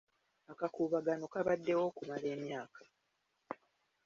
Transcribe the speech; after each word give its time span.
Akakuubagano 0.51 1.25
kabaddewo 1.33 1.81
okumala 1.89 2.25
emyaka. 2.35 2.81